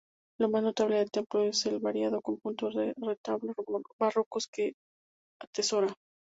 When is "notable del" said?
0.63-1.11